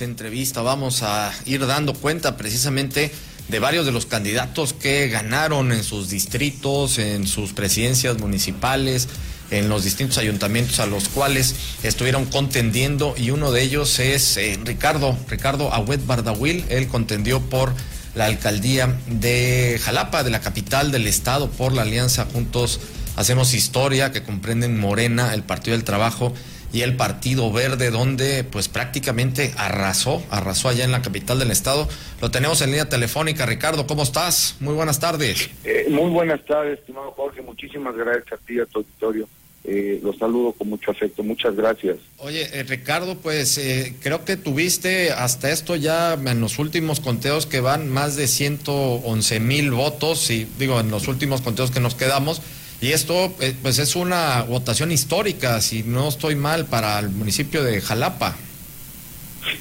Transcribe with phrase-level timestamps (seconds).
[0.00, 3.12] entrevista vamos a ir dando cuenta precisamente
[3.48, 9.08] de varios de los candidatos que ganaron en sus distritos, en sus presidencias municipales,
[9.50, 14.58] en los distintos ayuntamientos a los cuales estuvieron contendiendo y uno de ellos es eh,
[14.64, 17.74] Ricardo, Ricardo Agüed Bardahuil, él contendió por
[18.14, 22.80] la alcaldía de Jalapa, de la capital del estado, por la alianza Juntos
[23.16, 26.32] Hacemos Historia, que comprenden Morena, el Partido del Trabajo
[26.72, 31.88] y el Partido Verde, donde pues prácticamente arrasó, arrasó allá en la capital del estado.
[32.20, 33.46] Lo tenemos en línea telefónica.
[33.46, 34.56] Ricardo, ¿cómo estás?
[34.60, 35.50] Muy buenas tardes.
[35.64, 37.42] Eh, muy buenas tardes, estimado Jorge.
[37.42, 39.28] Muchísimas gracias a ti a tu auditorio.
[39.62, 41.22] Eh, los saludo con mucho afecto.
[41.22, 41.98] Muchas gracias.
[42.18, 47.44] Oye, eh, Ricardo, pues eh, creo que tuviste hasta esto ya en los últimos conteos
[47.44, 51.94] que van más de 111 mil votos, y digo, en los últimos conteos que nos
[51.94, 52.40] quedamos
[52.80, 57.62] y esto eh, pues es una votación histórica, si no estoy mal, para el municipio
[57.62, 58.36] de Jalapa.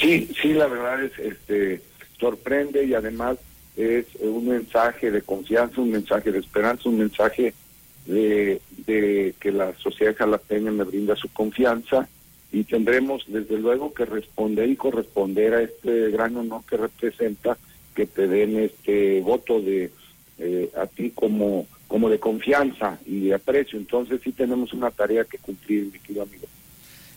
[0.00, 1.82] Sí, sí, la verdad es este
[2.18, 3.38] sorprende y además
[3.76, 7.54] es un mensaje de confianza, un mensaje de esperanza, un mensaje
[8.06, 12.08] de, de que la sociedad jalapeña me brinda su confianza
[12.52, 17.56] y tendremos desde luego que responder y corresponder a este gran honor que representa
[17.94, 19.90] que te den este voto de
[20.38, 23.78] eh, a ti como como de confianza y de aprecio.
[23.78, 26.46] Entonces sí tenemos una tarea que cumplir, mi querido amigo.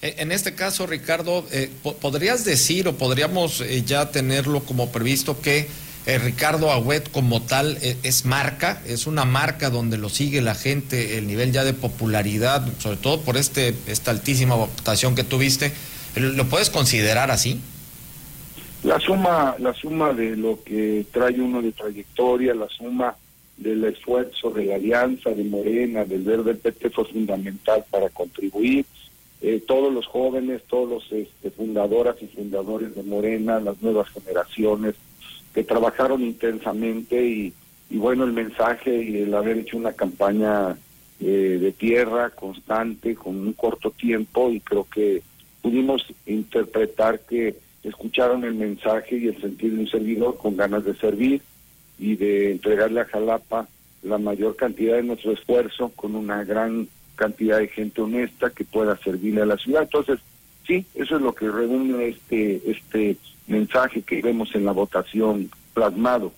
[0.02, 5.40] Eh, en este caso, Ricardo, eh, ¿podrías decir o podríamos eh, ya tenerlo como previsto
[5.40, 5.68] que
[6.06, 11.26] Ricardo Agüet como tal es marca, es una marca donde lo sigue la gente, el
[11.26, 15.73] nivel ya de popularidad, sobre todo por este esta altísima votación que tuviste,
[16.16, 17.59] ¿lo puedes considerar así?
[18.84, 23.16] La suma, la suma de lo que trae uno de trayectoria, la suma
[23.58, 28.86] del esfuerzo de la Alianza, de Morena, del Verde PT fue fundamental para contribuir.
[29.42, 34.95] Eh, todos los jóvenes, todos los este, fundadoras y fundadores de Morena, las nuevas generaciones,
[35.53, 37.53] que trabajaron intensamente y,
[37.92, 40.75] bueno, el mensaje y el haber hecho una campaña
[41.22, 45.22] eh, de tierra constante, con un corto tiempo, y creo que
[45.62, 50.96] pudimos interpretar que escucharon el mensaje y el sentir de un servidor con ganas de
[50.96, 51.41] servir
[51.97, 53.67] y de entregarle a Jalapa
[54.03, 58.97] la mayor cantidad de nuestro esfuerzo con una gran cantidad de gente honesta que pueda
[58.97, 59.83] servirle a la ciudad.
[59.83, 60.19] Entonces,
[60.67, 63.17] sí, eso es lo que reúne este, este
[63.47, 66.33] mensaje que vemos en la votación plasmado.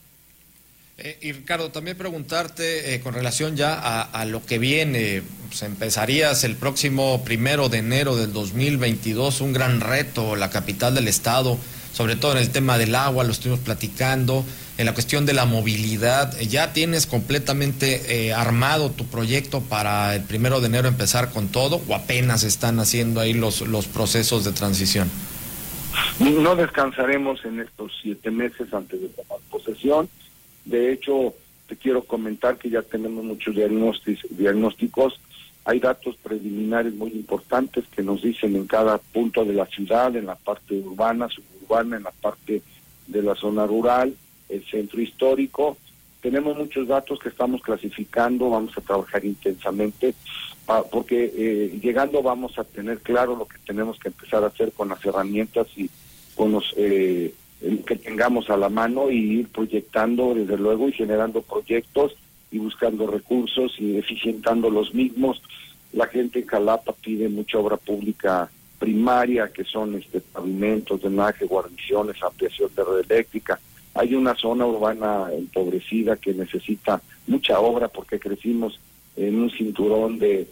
[0.99, 5.61] Eh, y Ricardo, también preguntarte eh, con relación ya a, a lo que viene, pues
[5.61, 11.59] empezarías el próximo primero de enero del 2022, un gran reto, la capital del estado,
[11.97, 14.45] sobre todo en el tema del agua, lo estuvimos platicando,
[14.77, 16.39] en la cuestión de la movilidad.
[16.41, 21.81] ¿Ya tienes completamente eh, armado tu proyecto para el primero de enero empezar con todo
[21.87, 25.09] o apenas están haciendo ahí los, los procesos de transición?
[26.19, 30.07] No descansaremos en estos siete meses antes de tomar posesión.
[30.65, 31.33] De hecho,
[31.67, 35.19] te quiero comentar que ya tenemos muchos diagnósticos.
[35.65, 40.27] Hay datos preliminares muy importantes que nos dicen en cada punto de la ciudad, en
[40.27, 41.27] la parte urbana,
[41.69, 42.61] en la parte
[43.07, 44.15] de la zona rural,
[44.49, 45.77] el centro histórico.
[46.21, 50.13] Tenemos muchos datos que estamos clasificando, vamos a trabajar intensamente,
[50.91, 54.89] porque eh, llegando vamos a tener claro lo que tenemos que empezar a hacer con
[54.89, 55.89] las herramientas y
[56.35, 57.33] con los eh,
[57.85, 62.15] que tengamos a la mano y ir proyectando desde luego y generando proyectos
[62.51, 65.41] y buscando recursos y eficientando los mismos.
[65.93, 68.49] La gente en Jalapa pide mucha obra pública
[68.79, 73.59] primaria, que son este pavimentos, drenaje, guarniciones, ampliación de red eléctrica.
[73.93, 78.79] Hay una zona urbana empobrecida que necesita mucha obra porque crecimos
[79.15, 80.47] en un cinturón de,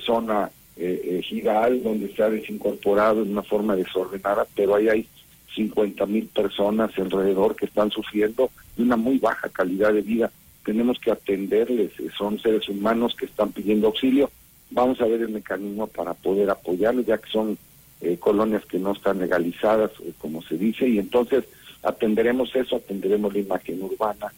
[0.00, 5.08] zona eh, eh donde se ha desincorporado en una forma desordenada, pero ahí hay
[5.54, 10.30] 50 mil personas alrededor que están sufriendo de una muy baja calidad de vida.
[10.64, 14.30] Tenemos que atenderles, son seres humanos que están pidiendo auxilio.
[14.74, 17.56] Vamos a ver el mecanismo para poder apoyarles, ya que son
[18.00, 21.44] eh, colonias que no están legalizadas, eh, como se dice, y entonces
[21.84, 24.32] atenderemos eso, atenderemos la imagen urbana,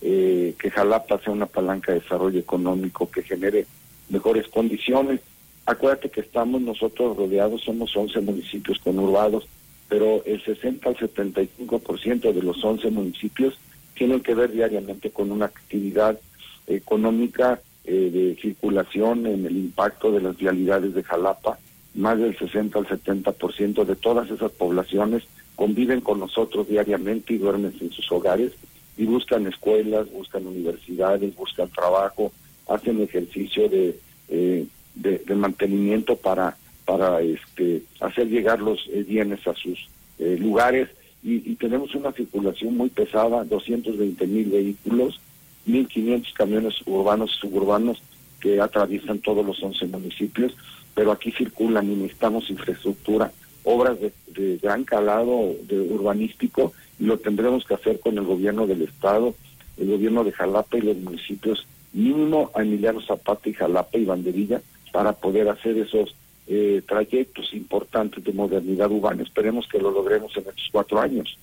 [0.00, 3.66] eh, que Jalapa sea una palanca de desarrollo económico que genere
[4.08, 5.20] mejores condiciones.
[5.66, 9.46] Acuérdate que estamos nosotros rodeados, somos 11 municipios conurbados,
[9.90, 13.58] pero el 60 al 75% de los 11 municipios
[13.94, 16.18] tienen que ver diariamente con una actividad
[16.66, 21.58] económica eh, de circulación en el impacto de las vialidades de Jalapa.
[21.94, 25.24] Más del 60 al 70% de todas esas poblaciones
[25.56, 28.52] conviven con nosotros diariamente y duermen en sus hogares
[28.96, 32.32] y buscan escuelas, buscan universidades, buscan trabajo,
[32.68, 39.54] hacen ejercicio de, eh, de, mantenimiento para, para este, hacer llegar los eh, bienes a
[39.54, 39.88] sus,
[40.18, 40.88] eh, lugares
[41.24, 45.20] y, tenemos una circulación muy pesada, 220 mil vehículos,
[45.66, 48.02] 1.500 camiones urbanos y suburbanos
[48.40, 50.54] que atraviesan todos los 11 municipios,
[50.94, 53.32] pero aquí circulan y necesitamos infraestructura,
[53.64, 58.82] obras de, gran calado de urbanístico y lo tendremos que hacer con el gobierno del
[58.82, 59.34] estado,
[59.78, 64.60] el gobierno de Jalapa y los municipios mínimo a Emiliano Zapata y Jalapa y Banderilla
[64.92, 66.14] para poder hacer esos
[66.46, 69.22] eh, trayectos importantes de modernidad urbana.
[69.22, 71.38] Esperemos que lo logremos en estos cuatro años.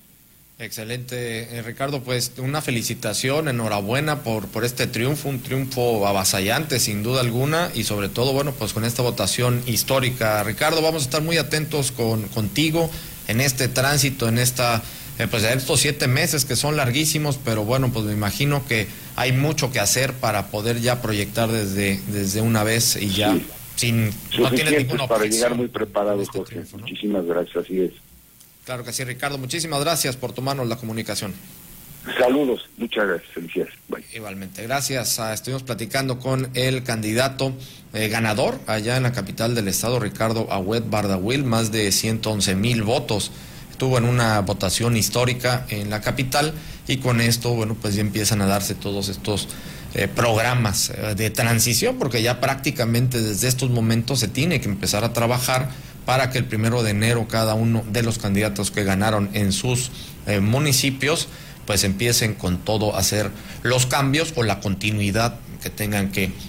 [0.61, 7.01] Excelente, eh, Ricardo, pues una felicitación, enhorabuena por, por este triunfo, un triunfo avasallante sin
[7.01, 10.43] duda alguna y sobre todo, bueno, pues con esta votación histórica.
[10.43, 12.91] Ricardo, vamos a estar muy atentos con, contigo
[13.29, 14.83] en este tránsito, en esta,
[15.17, 19.31] eh, pues estos siete meses que son larguísimos, pero bueno, pues me imagino que hay
[19.31, 23.39] mucho que hacer para poder ya proyectar desde, desde una vez y ya
[23.77, 26.63] sin no tiene ninguna para llegar muy preparado, este Jorge.
[26.73, 28.08] Muchísimas gracias, así es.
[28.69, 29.39] Claro que sí, Ricardo.
[29.39, 31.33] Muchísimas gracias por tomarnos la comunicación.
[32.19, 33.73] Saludos, muchas gracias, felicidades.
[34.13, 35.17] Igualmente, gracias.
[35.17, 37.51] Ah, estuvimos platicando con el candidato
[37.93, 42.83] eh, ganador allá en la capital del estado, Ricardo Agüed Bardahuil, más de 111 mil
[42.83, 43.31] votos.
[43.71, 46.53] Estuvo en una votación histórica en la capital
[46.87, 49.47] y con esto, bueno, pues ya empiezan a darse todos estos
[49.95, 55.03] eh, programas eh, de transición, porque ya prácticamente desde estos momentos se tiene que empezar
[55.03, 55.71] a trabajar
[56.09, 59.91] para que el primero de enero cada uno de los candidatos que ganaron en sus
[60.25, 61.27] eh, municipios
[61.67, 63.29] pues empiecen con todo a hacer
[63.61, 66.31] los cambios o la continuidad que tengan que